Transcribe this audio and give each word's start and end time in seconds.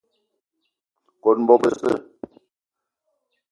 Kone 1.21 1.43
bo 1.47 1.55
besse 1.61 1.93